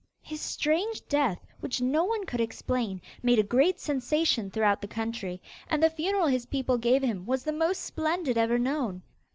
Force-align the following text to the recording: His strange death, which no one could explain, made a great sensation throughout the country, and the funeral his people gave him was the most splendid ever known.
His 0.23 0.41
strange 0.41 1.07
death, 1.07 1.45
which 1.59 1.79
no 1.79 2.03
one 2.05 2.25
could 2.25 2.41
explain, 2.41 3.03
made 3.21 3.37
a 3.37 3.43
great 3.43 3.79
sensation 3.79 4.49
throughout 4.49 4.81
the 4.81 4.87
country, 4.87 5.39
and 5.69 5.83
the 5.83 5.91
funeral 5.91 6.25
his 6.25 6.47
people 6.47 6.79
gave 6.79 7.03
him 7.03 7.23
was 7.27 7.43
the 7.43 7.53
most 7.53 7.81
splendid 7.81 8.35
ever 8.35 8.57
known. 8.57 9.03